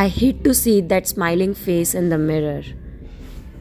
I 0.00 0.06
hate 0.06 0.44
to 0.44 0.54
see 0.54 0.80
that 0.80 1.08
smiling 1.08 1.54
face 1.54 1.92
in 1.92 2.08
the 2.08 2.18
mirror. 2.18 2.62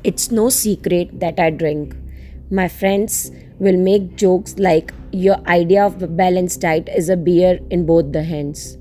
It's 0.03 0.29
no 0.29 0.49
secret 0.49 1.19
that 1.19 1.39
I 1.39 1.49
drink. 1.49 1.95
My 2.51 2.67
friends 2.67 3.31
will 3.57 3.75
make 3.75 4.17
jokes 4.17 4.53
like, 4.59 4.93
Your 5.11 5.37
idea 5.47 5.83
of 5.83 6.03
a 6.03 6.05
balanced 6.05 6.61
diet 6.61 6.89
is 6.95 7.09
a 7.09 7.17
beer 7.17 7.59
in 7.71 7.87
both 7.87 8.11
the 8.11 8.21
hands. 8.21 8.77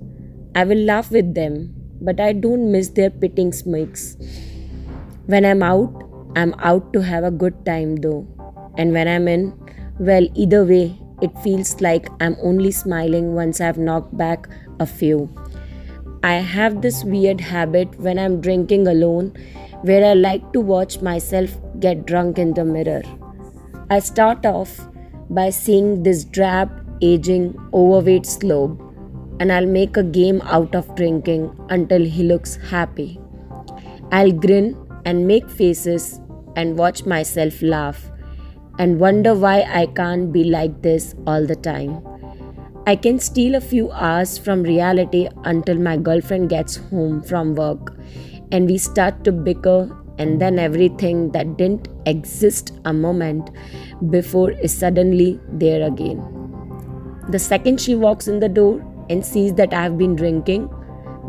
I 0.54 0.64
will 0.64 0.84
laugh 0.84 1.10
with 1.10 1.32
them, 1.34 1.74
but 1.98 2.20
I 2.20 2.34
don't 2.34 2.70
miss 2.70 2.90
their 2.90 3.08
pitting 3.08 3.54
smirks. 3.54 4.18
When 5.24 5.46
I'm 5.46 5.62
out, 5.62 5.94
I'm 6.36 6.54
out 6.58 6.92
to 6.92 7.00
have 7.00 7.24
a 7.24 7.30
good 7.30 7.64
time 7.64 7.96
though. 7.96 8.26
And 8.76 8.92
when 8.92 9.08
I'm 9.08 9.28
in, 9.28 9.58
well, 9.98 10.28
either 10.34 10.62
way, 10.62 11.00
it 11.22 11.32
feels 11.38 11.80
like 11.80 12.10
I'm 12.20 12.36
only 12.42 12.70
smiling 12.70 13.34
once 13.34 13.62
I've 13.62 13.78
knocked 13.78 14.14
back 14.14 14.46
a 14.78 14.84
few. 14.84 15.30
I 16.22 16.34
have 16.34 16.82
this 16.82 17.04
weird 17.04 17.40
habit 17.40 17.98
when 18.00 18.18
I'm 18.18 18.40
drinking 18.40 18.86
alone 18.88 19.34
where 19.82 20.04
I 20.04 20.14
like 20.14 20.52
to 20.52 20.60
watch 20.60 21.00
myself 21.00 21.56
get 21.78 22.06
drunk 22.06 22.38
in 22.38 22.54
the 22.54 22.64
mirror. 22.64 23.02
I 23.90 24.00
start 24.00 24.44
off 24.46 24.80
by 25.30 25.50
seeing 25.50 26.02
this 26.02 26.24
drab, 26.24 26.70
aging, 27.02 27.54
overweight 27.72 28.26
slob, 28.26 28.80
and 29.38 29.52
I'll 29.52 29.66
make 29.66 29.96
a 29.96 30.02
game 30.02 30.40
out 30.42 30.74
of 30.74 30.94
drinking 30.94 31.54
until 31.68 32.04
he 32.04 32.22
looks 32.22 32.56
happy. 32.56 33.20
I'll 34.10 34.32
grin 34.32 34.76
and 35.04 35.26
make 35.26 35.48
faces 35.50 36.20
and 36.56 36.78
watch 36.78 37.04
myself 37.04 37.60
laugh 37.60 38.10
and 38.78 38.98
wonder 38.98 39.34
why 39.34 39.62
I 39.62 39.86
can't 39.86 40.32
be 40.32 40.44
like 40.44 40.82
this 40.82 41.14
all 41.26 41.46
the 41.46 41.56
time. 41.56 42.15
I 42.88 42.94
can 42.94 43.18
steal 43.18 43.56
a 43.56 43.60
few 43.60 43.90
hours 43.90 44.38
from 44.38 44.62
reality 44.62 45.28
until 45.42 45.76
my 45.76 45.96
girlfriend 45.96 46.50
gets 46.50 46.76
home 46.76 47.20
from 47.20 47.56
work 47.56 47.98
and 48.52 48.66
we 48.66 48.78
start 48.78 49.24
to 49.24 49.32
bicker, 49.32 49.90
and 50.18 50.40
then 50.40 50.60
everything 50.60 51.32
that 51.32 51.56
didn't 51.56 51.88
exist 52.06 52.72
a 52.84 52.92
moment 52.92 53.50
before 54.10 54.52
is 54.52 54.72
suddenly 54.72 55.40
there 55.48 55.82
again. 55.84 56.22
The 57.28 57.40
second 57.40 57.80
she 57.80 57.96
walks 57.96 58.28
in 58.28 58.38
the 58.38 58.48
door 58.48 58.80
and 59.10 59.26
sees 59.26 59.54
that 59.54 59.74
I've 59.74 59.98
been 59.98 60.14
drinking, 60.14 60.70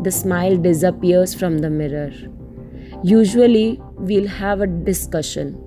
the 0.04 0.12
smile 0.12 0.56
disappears 0.56 1.34
from 1.34 1.58
the 1.58 1.70
mirror. 1.70 2.12
Usually, 3.02 3.80
we'll 3.96 4.28
have 4.28 4.60
a 4.60 4.68
discussion 4.68 5.64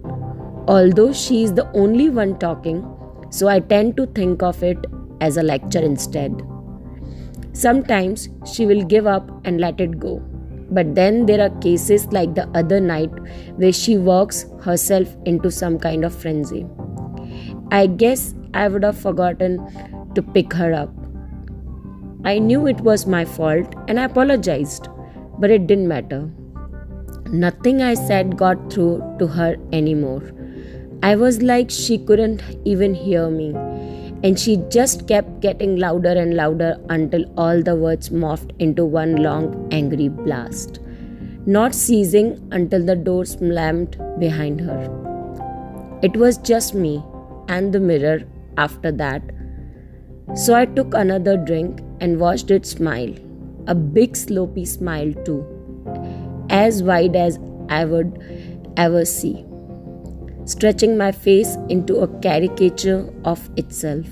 although 0.67 1.11
she 1.11 1.43
is 1.43 1.53
the 1.53 1.69
only 1.73 2.09
one 2.09 2.37
talking, 2.39 2.85
so 3.29 3.47
I 3.49 3.59
tend 3.59 3.97
to 3.97 4.05
think 4.05 4.41
of 4.41 4.63
it 4.63 4.85
as 5.21 5.37
a 5.37 5.43
lecture 5.43 5.79
instead. 5.79 6.41
Sometimes 7.53 8.27
she 8.51 8.65
will 8.65 8.83
give 8.83 9.07
up 9.07 9.29
and 9.45 9.61
let 9.61 9.79
it 9.79 9.99
go. 9.99 10.21
But 10.71 10.95
then 10.95 11.25
there 11.25 11.41
are 11.41 11.61
cases 11.61 12.05
like 12.07 12.33
the 12.33 12.47
other 12.57 12.79
night 12.79 13.11
where 13.57 13.73
she 13.73 13.97
works 13.97 14.45
herself 14.61 15.15
into 15.25 15.51
some 15.51 15.77
kind 15.77 16.05
of 16.05 16.15
frenzy. 16.15 16.65
I 17.71 17.87
guess 17.87 18.33
I 18.53 18.67
would 18.67 18.83
have 18.83 18.97
forgotten 18.97 19.59
to 20.15 20.21
pick 20.21 20.53
her 20.53 20.73
up. 20.73 20.89
I 22.23 22.39
knew 22.39 22.67
it 22.67 22.79
was 22.81 23.05
my 23.05 23.25
fault 23.25 23.73
and 23.87 23.99
I 23.99 24.05
apologized, 24.05 24.87
but 25.39 25.49
it 25.49 25.67
didn't 25.67 25.87
matter. 25.87 26.29
Nothing 27.31 27.81
I 27.81 27.93
said 27.93 28.37
got 28.37 28.71
through 28.71 29.15
to 29.19 29.27
her 29.27 29.55
anymore. 29.73 30.21
I 31.03 31.15
was 31.15 31.41
like 31.41 31.69
she 31.69 31.97
couldn't 31.97 32.43
even 32.63 32.93
hear 32.93 33.29
me, 33.29 33.53
and 34.23 34.39
she 34.39 34.57
just 34.69 35.07
kept 35.07 35.39
getting 35.39 35.77
louder 35.77 36.11
and 36.11 36.35
louder 36.35 36.77
until 36.89 37.25
all 37.37 37.61
the 37.61 37.75
words 37.75 38.09
morphed 38.09 38.51
into 38.59 38.85
one 38.85 39.15
long 39.15 39.67
angry 39.71 40.09
blast, 40.09 40.79
not 41.45 41.73
ceasing 41.73 42.47
until 42.51 42.85
the 42.85 42.95
door 42.95 43.25
slammed 43.25 43.97
behind 44.19 44.61
her. 44.61 45.99
It 46.03 46.15
was 46.15 46.37
just 46.37 46.75
me 46.75 47.03
and 47.47 47.73
the 47.73 47.79
mirror 47.79 48.21
after 48.57 48.91
that. 48.91 49.23
So 50.35 50.53
I 50.53 50.65
took 50.65 50.93
another 50.93 51.37
drink 51.37 51.81
and 51.99 52.19
watched 52.19 52.51
it 52.51 52.65
smile, 52.65 53.13
a 53.67 53.75
big 53.75 54.13
slopey 54.13 54.67
smile 54.67 55.13
too, 55.25 55.45
as 56.49 56.83
wide 56.83 57.15
as 57.15 57.39
I 57.69 57.85
would 57.85 58.21
ever 58.77 59.03
see 59.03 59.45
stretching 60.45 60.97
my 60.97 61.11
face 61.11 61.55
into 61.69 61.97
a 61.97 62.07
caricature 62.19 63.07
of 63.25 63.49
itself. 63.57 64.07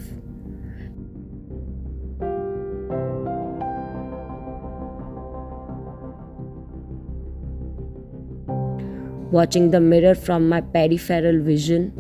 Watching 9.32 9.72
the 9.72 9.80
mirror 9.80 10.16
from 10.16 10.50
my 10.50 10.62
peripheral 10.62 11.42
vision, 11.42 11.94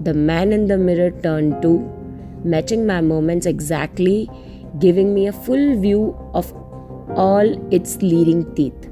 the 0.00 0.14
man 0.14 0.52
in 0.52 0.68
the 0.68 0.78
mirror 0.78 1.10
turned 1.10 1.60
to, 1.62 1.78
matching 2.44 2.86
my 2.86 3.00
moments 3.00 3.46
exactly, 3.46 4.30
giving 4.78 5.12
me 5.14 5.26
a 5.26 5.32
full 5.32 5.78
view 5.80 6.16
of 6.34 6.52
all 7.14 7.72
its 7.72 8.00
leading 8.00 8.54
teeth. 8.54 8.91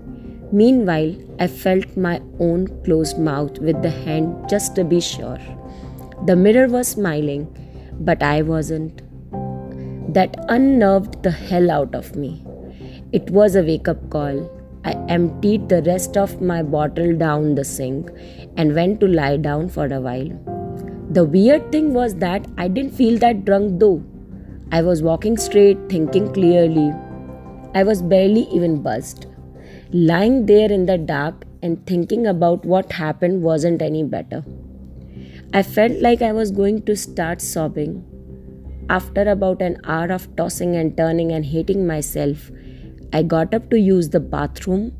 Meanwhile, 0.53 1.15
I 1.39 1.47
felt 1.47 1.97
my 1.97 2.21
own 2.41 2.67
closed 2.85 3.19
mouth 3.19 3.59
with 3.61 3.83
the 3.83 3.91
hand 3.91 4.49
just 4.49 4.75
to 4.77 4.85
be 4.85 5.01
sure. 5.01 5.39
The 6.27 6.35
mirror 6.35 6.67
was 6.67 6.89
smiling, 6.89 7.47
but 8.01 8.23
I 8.23 8.43
wasn't. 8.43 9.03
That 10.13 10.37
unnerved 10.49 11.23
the 11.23 11.31
hell 11.31 11.71
out 11.71 11.95
of 11.95 12.17
me. 12.17 12.45
It 13.13 13.31
was 13.31 13.55
a 13.55 13.63
wake 13.63 13.87
up 13.87 14.11
call. 14.11 14.51
I 14.85 14.93
emptied 15.09 15.69
the 15.69 15.83
rest 15.83 16.17
of 16.17 16.41
my 16.41 16.63
bottle 16.63 17.17
down 17.17 17.55
the 17.55 17.65
sink 17.65 18.11
and 18.57 18.75
went 18.75 18.99
to 19.01 19.07
lie 19.07 19.37
down 19.37 19.69
for 19.69 19.87
a 19.87 20.01
while. 20.01 20.31
The 21.11 21.25
weird 21.25 21.71
thing 21.71 21.93
was 21.93 22.17
that 22.17 22.47
I 22.59 22.67
didn't 22.67 22.95
feel 22.95 23.19
that 23.19 23.45
drunk 23.45 23.79
though. 23.79 24.03
I 24.73 24.83
was 24.83 25.03
walking 25.03 25.37
straight, 25.37 25.79
thinking 25.89 26.33
clearly. 26.33 26.93
I 27.75 27.85
was 27.85 28.03
barely 28.03 28.49
even 28.53 28.83
buzzed. 28.83 29.27
Lying 29.93 30.47
there 30.47 30.71
in 30.71 30.87
the 30.87 30.97
dark 30.97 31.45
and 31.63 31.85
thinking 31.85 32.25
about 32.25 32.65
what 32.65 32.93
happened 32.93 33.43
wasn't 33.43 33.83
any 33.83 34.05
better. 34.05 34.45
I 35.53 35.65
felt 35.65 36.01
like 36.01 36.23
I 36.23 36.31
was 36.31 36.53
going 36.53 36.83
to 36.83 36.95
start 36.95 37.41
sobbing. 37.41 38.05
After 38.89 39.23
about 39.23 39.61
an 39.61 39.81
hour 39.83 40.13
of 40.13 40.37
tossing 40.37 40.77
and 40.77 40.97
turning 40.97 41.33
and 41.33 41.45
hating 41.45 41.89
myself, 41.89 42.53
I 43.13 43.25
got 43.25 43.53
up 43.53 43.69
to 43.71 43.81
use 43.81 44.11
the 44.11 44.21
bathroom 44.21 44.93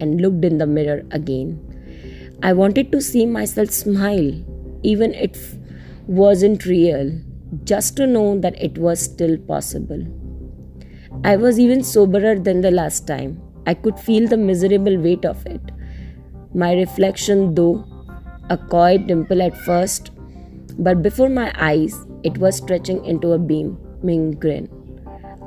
and 0.00 0.20
looked 0.20 0.44
in 0.44 0.58
the 0.58 0.68
mirror 0.68 1.02
again. 1.10 1.58
I 2.44 2.52
wanted 2.52 2.92
to 2.92 3.00
see 3.00 3.26
myself 3.26 3.70
smile, 3.70 4.40
even 4.84 5.14
if 5.14 5.54
it 5.54 5.58
wasn't 6.06 6.64
real, 6.64 7.20
just 7.64 7.96
to 7.96 8.06
know 8.06 8.38
that 8.38 8.54
it 8.62 8.78
was 8.78 9.00
still 9.00 9.36
possible. 9.36 10.06
I 11.24 11.36
was 11.36 11.58
even 11.58 11.82
soberer 11.82 12.38
than 12.38 12.60
the 12.60 12.70
last 12.70 13.08
time. 13.08 13.42
I 13.66 13.74
could 13.74 13.98
feel 13.98 14.28
the 14.28 14.36
miserable 14.36 14.98
weight 14.98 15.24
of 15.24 15.44
it. 15.46 15.60
My 16.54 16.74
reflection, 16.74 17.54
though, 17.54 17.84
a 18.50 18.56
coy 18.56 18.98
dimple 18.98 19.42
at 19.42 19.56
first, 19.56 20.10
but 20.78 21.02
before 21.02 21.28
my 21.28 21.52
eyes, 21.56 21.96
it 22.22 22.38
was 22.38 22.56
stretching 22.56 23.04
into 23.04 23.32
a 23.32 23.38
beaming 23.38 24.32
grin. 24.32 24.68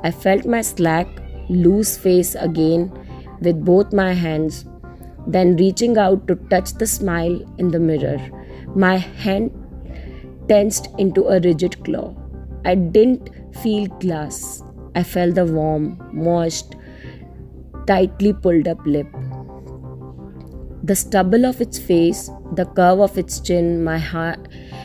I 0.02 0.10
felt 0.10 0.46
my 0.46 0.62
slack, 0.62 1.08
loose 1.48 1.96
face 1.96 2.34
again 2.34 2.92
with 3.40 3.64
both 3.64 3.92
my 3.92 4.12
hands, 4.12 4.64
then 5.26 5.56
reaching 5.56 5.98
out 5.98 6.26
to 6.28 6.36
touch 6.50 6.72
the 6.74 6.86
smile 6.86 7.40
in 7.58 7.70
the 7.70 7.80
mirror. 7.80 8.18
My 8.74 8.96
hand 8.96 9.50
tensed 10.48 10.88
into 10.98 11.26
a 11.26 11.40
rigid 11.40 11.84
claw. 11.84 12.14
I 12.64 12.76
didn't 12.76 13.30
feel 13.62 13.86
glass. 13.86 14.62
I 14.94 15.02
felt 15.02 15.34
the 15.34 15.44
warm, 15.44 15.98
moist, 16.12 16.75
tightly 17.86 18.32
pulled 18.32 18.68
up 18.68 18.78
lip. 18.84 19.06
The 20.82 20.94
stubble 20.94 21.44
of 21.46 21.60
its 21.60 21.78
face, 21.78 22.30
the 22.54 22.64
curve 22.64 23.00
of 23.00 23.18
its 23.18 23.40
chin, 23.40 23.82
my 23.82 23.98
ha- 23.98 24.36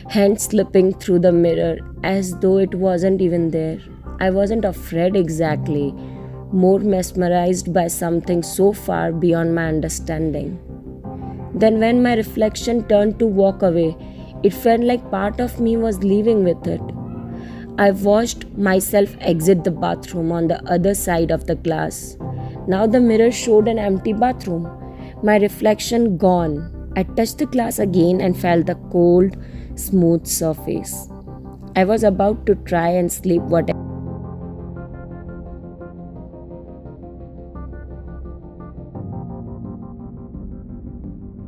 hand 0.08 0.40
slipping 0.40 0.94
through 0.94 1.20
the 1.20 1.32
mirror 1.32 1.78
as 2.02 2.36
though 2.38 2.58
it 2.58 2.74
wasn't 2.74 3.22
even 3.22 3.50
there. 3.50 3.78
I 4.20 4.30
wasn't 4.30 4.64
afraid 4.64 5.16
exactly, 5.16 5.92
more 6.52 6.80
mesmerized 6.80 7.72
by 7.72 7.86
something 7.88 8.42
so 8.42 8.72
far 8.72 9.12
beyond 9.12 9.54
my 9.54 9.66
understanding. 9.66 10.58
Then, 11.54 11.78
when 11.78 12.02
my 12.02 12.14
reflection 12.14 12.82
turned 12.88 13.18
to 13.18 13.26
walk 13.26 13.62
away, 13.62 13.96
it 14.42 14.52
felt 14.52 14.80
like 14.80 15.10
part 15.10 15.38
of 15.38 15.60
me 15.60 15.76
was 15.76 16.02
leaving 16.02 16.42
with 16.44 16.66
it. 16.66 16.80
I 17.78 17.90
watched 17.92 18.46
myself 18.56 19.16
exit 19.20 19.64
the 19.64 19.70
bathroom 19.70 20.32
on 20.32 20.48
the 20.48 20.62
other 20.70 20.94
side 20.94 21.30
of 21.30 21.46
the 21.46 21.54
glass. 21.54 22.16
Now 22.66 22.86
the 22.86 23.00
mirror 23.00 23.30
showed 23.30 23.68
an 23.68 23.78
empty 23.78 24.12
bathroom. 24.12 24.68
My 25.22 25.36
reflection 25.38 26.16
gone. 26.16 26.92
I 26.96 27.02
touched 27.02 27.38
the 27.38 27.46
glass 27.46 27.78
again 27.78 28.20
and 28.20 28.38
felt 28.38 28.66
the 28.66 28.76
cold, 28.90 29.36
smooth 29.74 30.26
surface. 30.26 31.08
I 31.74 31.84
was 31.84 32.04
about 32.04 32.46
to 32.46 32.54
try 32.54 32.88
and 32.88 33.10
sleep 33.10 33.42
whatever. 33.42 33.82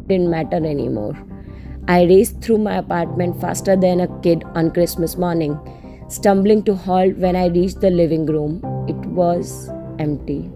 didn't 0.07 0.31
matter 0.31 0.57
anymore. 0.57 1.17
I 1.89 2.05
raced 2.05 2.41
through 2.41 2.59
my 2.59 2.77
apartment 2.77 3.41
faster 3.41 3.77
than 3.77 4.01
a 4.01 4.21
kid 4.21 4.45
on 4.55 4.71
Christmas 4.71 5.17
morning, 5.17 5.59
stumbling 6.09 6.63
to 6.65 6.75
halt 6.75 7.17
when 7.17 7.37
I 7.37 7.47
reached 7.47 7.81
the 7.81 7.91
living 7.91 8.27
room. 8.27 8.61
It 8.89 8.97
was 9.07 9.71
empty. 9.99 10.51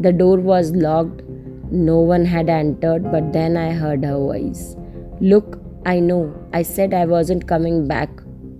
The 0.00 0.12
door 0.12 0.38
was 0.38 0.72
locked. 0.72 1.22
No 1.70 2.00
one 2.00 2.24
had 2.24 2.48
entered, 2.48 3.10
but 3.10 3.32
then 3.32 3.56
I 3.56 3.72
heard 3.72 4.04
her 4.04 4.18
voice. 4.18 4.76
Look, 5.20 5.58
I 5.86 6.00
know, 6.00 6.34
I 6.52 6.62
said 6.62 6.92
I 6.92 7.06
wasn't 7.06 7.46
coming 7.46 7.86
back, 7.88 8.10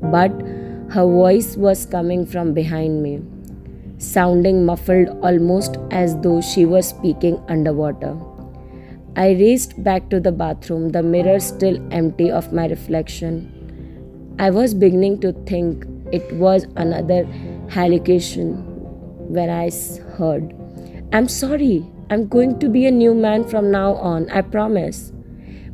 but 0.00 0.30
her 0.90 1.04
voice 1.04 1.56
was 1.56 1.84
coming 1.84 2.24
from 2.24 2.54
behind 2.54 3.02
me, 3.02 3.20
sounding 3.98 4.64
muffled 4.64 5.08
almost 5.22 5.76
as 5.90 6.16
though 6.20 6.40
she 6.40 6.64
was 6.64 6.88
speaking 6.88 7.42
underwater. 7.48 8.16
I 9.16 9.30
raced 9.30 9.82
back 9.82 10.08
to 10.10 10.20
the 10.20 10.32
bathroom, 10.32 10.90
the 10.90 11.02
mirror 11.02 11.40
still 11.40 11.80
empty 11.90 12.30
of 12.30 12.52
my 12.52 12.66
reflection. 12.66 13.52
I 14.38 14.50
was 14.50 14.74
beginning 14.74 15.20
to 15.20 15.32
think 15.32 15.86
it 16.12 16.32
was 16.34 16.66
another 16.76 17.24
hallucination 17.70 18.62
when 19.28 19.50
I 19.50 19.70
heard, 20.16 20.54
I'm 21.12 21.28
sorry, 21.28 21.86
I'm 22.10 22.26
going 22.26 22.58
to 22.58 22.68
be 22.68 22.84
a 22.86 22.90
new 22.90 23.14
man 23.14 23.44
from 23.48 23.70
now 23.70 23.94
on, 23.94 24.28
I 24.28 24.40
promise. 24.42 25.12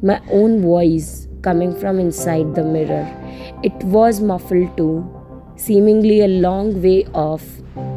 My 0.02 0.20
own 0.30 0.60
voice 0.60 1.26
coming 1.40 1.74
from 1.74 1.98
inside 1.98 2.54
the 2.54 2.62
mirror. 2.62 3.08
It 3.62 3.72
was 3.84 4.20
muffled 4.20 4.76
too, 4.76 5.08
seemingly 5.56 6.20
a 6.20 6.28
long 6.28 6.82
way 6.82 7.06
off. 7.14 7.42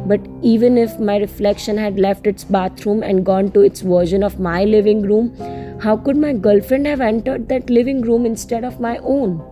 But 0.06 0.26
even 0.40 0.78
if 0.78 0.98
my 0.98 1.18
reflection 1.18 1.76
had 1.76 1.98
left 1.98 2.26
its 2.26 2.42
bathroom 2.42 3.02
and 3.02 3.26
gone 3.26 3.52
to 3.52 3.60
its 3.60 3.82
version 3.82 4.22
of 4.22 4.40
my 4.40 4.64
living 4.64 5.02
room, 5.02 5.36
how 5.78 5.98
could 5.98 6.16
my 6.16 6.32
girlfriend 6.32 6.86
have 6.86 7.02
entered 7.02 7.48
that 7.50 7.68
living 7.68 8.00
room 8.00 8.24
instead 8.24 8.64
of 8.64 8.80
my 8.80 8.96
own? 8.98 9.42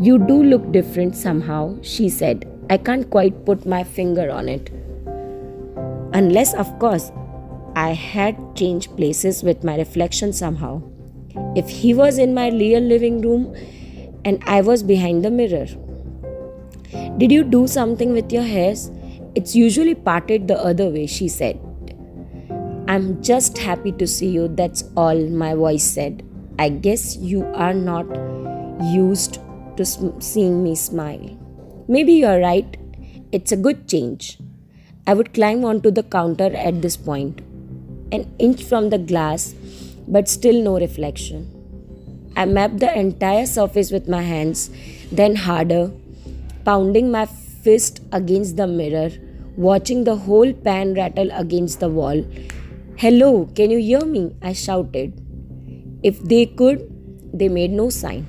You 0.00 0.18
do 0.18 0.42
look 0.42 0.72
different 0.72 1.14
somehow, 1.14 1.76
she 1.82 2.08
said. 2.08 2.50
I 2.68 2.78
can't 2.78 3.08
quite 3.08 3.44
put 3.46 3.64
my 3.64 3.84
finger 3.84 4.28
on 4.30 4.48
it. 4.48 4.70
Unless, 6.12 6.54
of 6.54 6.78
course, 6.78 7.12
I 7.76 7.92
had 7.92 8.56
changed 8.56 8.96
places 8.96 9.42
with 9.42 9.62
my 9.62 9.76
reflection 9.76 10.32
somehow. 10.32 10.82
If 11.54 11.68
he 11.68 11.94
was 11.94 12.18
in 12.18 12.34
my 12.34 12.48
real 12.48 12.80
living 12.80 13.20
room 13.20 13.54
and 14.24 14.42
I 14.46 14.60
was 14.62 14.82
behind 14.82 15.24
the 15.24 15.30
mirror. 15.30 15.66
Did 17.18 17.30
you 17.30 17.44
do 17.44 17.66
something 17.66 18.12
with 18.12 18.32
your 18.32 18.42
hairs? 18.42 18.90
It's 19.34 19.54
usually 19.54 19.94
parted 19.94 20.48
the 20.48 20.58
other 20.58 20.88
way, 20.88 21.06
she 21.06 21.28
said. 21.28 21.60
I'm 22.88 23.22
just 23.22 23.58
happy 23.58 23.92
to 23.92 24.06
see 24.06 24.28
you, 24.28 24.48
that's 24.48 24.84
all, 24.96 25.16
my 25.28 25.54
voice 25.54 25.84
said. 25.84 26.24
I 26.58 26.70
guess 26.70 27.16
you 27.16 27.44
are 27.54 27.74
not 27.74 28.06
used 28.82 29.38
to 29.76 29.84
seeing 30.20 30.64
me 30.64 30.74
smile. 30.74 31.38
Maybe 31.86 32.14
you're 32.14 32.40
right. 32.40 32.76
It's 33.30 33.52
a 33.52 33.56
good 33.56 33.86
change. 33.88 34.38
I 35.08 35.14
would 35.14 35.32
climb 35.32 35.64
onto 35.64 35.90
the 35.90 36.02
counter 36.02 36.54
at 36.54 36.82
this 36.82 36.94
point, 36.94 37.40
an 38.12 38.30
inch 38.38 38.62
from 38.62 38.90
the 38.90 38.98
glass, 38.98 39.54
but 40.06 40.28
still 40.28 40.62
no 40.62 40.78
reflection. 40.78 41.46
I 42.36 42.44
mapped 42.44 42.80
the 42.80 42.94
entire 42.94 43.46
surface 43.46 43.90
with 43.90 44.06
my 44.06 44.20
hands, 44.20 44.68
then 45.10 45.34
harder, 45.34 45.90
pounding 46.66 47.10
my 47.10 47.24
fist 47.24 48.02
against 48.12 48.58
the 48.58 48.66
mirror, 48.66 49.08
watching 49.56 50.04
the 50.04 50.14
whole 50.14 50.52
pan 50.52 50.92
rattle 50.92 51.30
against 51.32 51.80
the 51.80 51.88
wall. 51.88 52.22
Hello, 52.98 53.46
can 53.54 53.70
you 53.70 53.78
hear 53.78 54.04
me? 54.04 54.36
I 54.42 54.52
shouted. 54.52 55.14
If 56.02 56.22
they 56.22 56.44
could, 56.44 56.84
they 57.32 57.48
made 57.48 57.70
no 57.70 57.88
sign. 57.88 58.26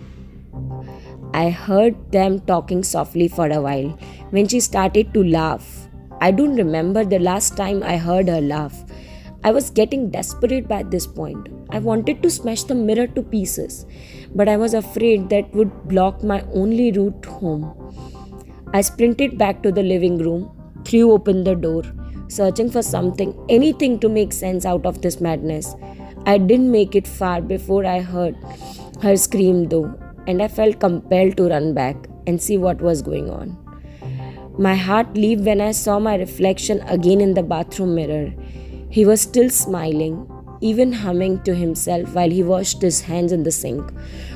I 1.33 1.49
heard 1.49 2.13
them 2.13 2.39
talking 2.39 2.83
softly 2.85 3.27
for 3.27 3.49
a 3.49 3.61
while 3.61 3.89
when 4.29 4.47
she 4.47 4.61
started 4.61 5.13
to 5.13 5.25
laugh. 5.25 5.78
I 6.21 6.31
don't 6.31 6.55
remember 6.55 7.05
the 7.05 7.19
last 7.19 7.55
time 7.55 7.81
I 7.81 7.97
heard 7.97 8.27
her 8.27 8.41
laugh. 8.41 8.83
I 9.43 9.51
was 9.51 9.69
getting 9.69 10.09
desperate 10.09 10.67
by 10.67 10.83
this 10.83 11.07
point. 11.07 11.47
I 11.69 11.79
wanted 11.79 12.21
to 12.23 12.29
smash 12.29 12.63
the 12.63 12.75
mirror 12.75 13.07
to 13.07 13.21
pieces, 13.21 13.85
but 14.35 14.49
I 14.49 14.57
was 14.57 14.73
afraid 14.73 15.29
that 15.29 15.53
would 15.53 15.87
block 15.87 16.21
my 16.21 16.43
only 16.53 16.91
route 16.91 17.23
home. 17.25 17.63
I 18.73 18.81
sprinted 18.81 19.37
back 19.37 19.63
to 19.63 19.71
the 19.71 19.81
living 19.81 20.17
room, 20.17 20.51
threw 20.83 21.13
open 21.13 21.45
the 21.45 21.55
door, 21.55 21.83
searching 22.27 22.69
for 22.69 22.81
something, 22.81 23.33
anything 23.47 23.97
to 24.01 24.09
make 24.09 24.33
sense 24.33 24.65
out 24.65 24.85
of 24.85 25.01
this 25.01 25.21
madness. 25.21 25.73
I 26.25 26.37
didn't 26.37 26.69
make 26.69 26.95
it 26.95 27.07
far 27.07 27.41
before 27.41 27.85
I 27.85 28.01
heard 28.01 28.35
her 29.01 29.15
scream, 29.15 29.69
though, 29.69 29.97
and 30.27 30.43
I 30.43 30.49
felt 30.49 30.81
compelled 30.81 31.37
to 31.37 31.47
run 31.47 31.73
back 31.73 31.95
and 32.27 32.41
see 32.41 32.57
what 32.57 32.81
was 32.81 33.01
going 33.01 33.29
on. 33.29 33.57
My 34.63 34.75
heart 34.75 35.13
leaped 35.15 35.43
when 35.43 35.61
I 35.61 35.71
saw 35.71 35.99
my 35.99 36.15
reflection 36.15 36.81
again 36.81 37.21
in 37.21 37.33
the 37.33 37.41
bathroom 37.41 37.95
mirror. 37.95 38.33
He 38.89 39.05
was 39.05 39.21
still 39.21 39.49
smiling, 39.49 40.29
even 40.59 40.91
humming 40.91 41.41
to 41.43 41.55
himself 41.55 42.13
while 42.13 42.29
he 42.29 42.43
washed 42.43 42.81
his 42.81 42.99
hands 42.99 43.31
in 43.31 43.43
the 43.43 43.53
sink, 43.53 43.93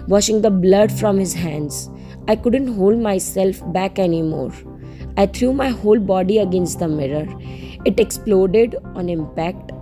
washing 0.08 0.42
the 0.42 0.50
blood 0.50 0.94
from 0.94 1.18
his 1.18 1.34
hands. 1.34 1.90
I 2.30 2.38
couldn't 2.38 2.74
hold 2.74 3.00
myself 3.00 3.62
back 3.74 4.00
anymore. 4.00 4.54
I 5.18 5.26
threw 5.26 5.52
my 5.52 5.68
whole 5.68 6.00
body 6.00 6.38
against 6.38 6.80
the 6.80 6.88
mirror. 6.88 7.28
It 7.84 8.00
exploded 8.00 8.78
on 8.96 9.10
impact, 9.10 9.74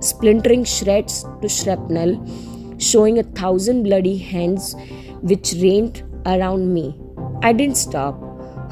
splintering 0.00 0.64
shreds 0.64 1.26
to 1.42 1.48
shrapnel, 1.50 2.18
showing 2.78 3.18
a 3.18 3.30
thousand 3.40 3.82
bloody 3.82 4.16
hands 4.16 4.74
which 5.20 5.52
rained 5.60 6.04
around 6.24 6.72
me. 6.72 6.98
I 7.42 7.52
didn't 7.52 7.76
stop 7.76 8.23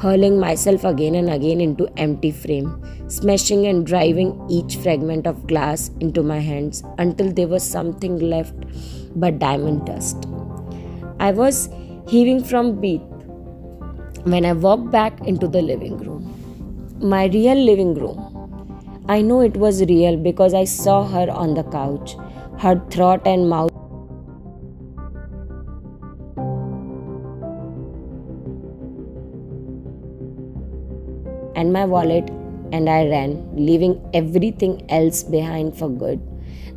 hurling 0.03 0.37
myself 0.37 0.83
again 0.83 1.15
and 1.15 1.29
again 1.29 1.61
into 1.61 1.87
empty 1.95 2.29
frame, 2.29 2.69
smashing 3.07 3.65
and 3.67 3.85
driving 3.85 4.31
each 4.49 4.75
fragment 4.75 5.25
of 5.25 5.47
glass 5.47 5.91
into 6.01 6.21
my 6.21 6.39
hands 6.39 6.83
until 6.97 7.31
there 7.31 7.47
was 7.47 7.63
something 7.75 8.17
left 8.19 8.53
but 9.15 9.39
diamond 9.39 9.85
dust. 9.85 10.27
I 11.19 11.31
was 11.31 11.69
heaving 12.07 12.43
from 12.43 12.81
beat 12.81 13.01
when 14.33 14.45
I 14.45 14.53
walked 14.53 14.91
back 14.91 15.21
into 15.21 15.47
the 15.47 15.61
living 15.61 15.97
room. 15.97 16.23
My 16.99 17.25
real 17.27 17.63
living 17.71 17.93
room. 17.93 18.19
I 19.07 19.21
know 19.21 19.39
it 19.41 19.55
was 19.55 19.81
real 19.85 20.17
because 20.17 20.53
I 20.53 20.65
saw 20.65 21.03
her 21.07 21.29
on 21.29 21.53
the 21.53 21.63
couch, 21.63 22.15
her 22.59 22.75
throat 22.89 23.21
and 23.25 23.49
mouth 23.49 23.72
my 31.77 31.85
wallet, 31.85 32.29
and 32.71 32.89
I 32.89 33.01
ran, 33.07 33.31
leaving 33.55 33.95
everything 34.13 34.85
else 34.89 35.23
behind 35.23 35.75
for 35.77 35.89
good. 35.89 36.21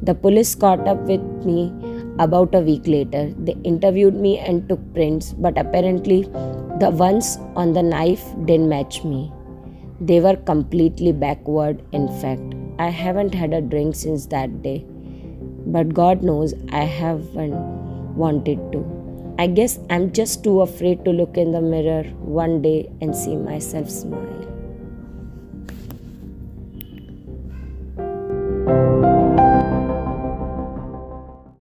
The 0.03 0.15
police 0.15 0.55
caught 0.55 0.87
up 0.87 0.99
with 1.11 1.23
me 1.45 1.73
about 2.19 2.55
a 2.55 2.61
week 2.61 2.87
later. 2.87 3.33
They 3.39 3.57
interviewed 3.65 4.15
me 4.15 4.39
and 4.39 4.69
took 4.69 4.83
prints, 4.95 5.33
but 5.33 5.57
apparently 5.57 6.23
the 6.81 6.91
ones 6.91 7.39
on 7.55 7.73
the 7.73 7.83
knife 7.83 8.25
didn't 8.45 8.69
match 8.69 9.05
me. 9.05 9.33
They 10.01 10.21
were 10.21 10.37
completely 10.37 11.13
backward, 11.13 11.83
in 11.93 12.09
fact. 12.21 12.55
I 12.79 12.91
haven't 12.91 13.35
had 13.35 13.55
a 13.55 13.63
drink 13.63 13.95
since 13.95 14.27
that 14.27 14.63
day. 14.63 14.85
But 15.77 15.95
God 15.95 16.23
knows 16.23 16.55
I 16.71 16.85
haven't 16.85 17.57
wanted 18.15 18.61
to. 18.73 18.85
I 19.39 19.47
guess 19.47 19.79
I'm 19.91 20.13
just 20.13 20.45
too 20.45 20.61
afraid 20.61 21.05
to 21.07 21.11
look 21.11 21.37
in 21.37 21.53
the 21.53 21.61
mirror 21.61 22.05
one 22.43 22.63
day 22.63 22.91
and 23.01 23.17
see 23.17 23.37
myself 23.37 23.91
smile. 23.91 24.56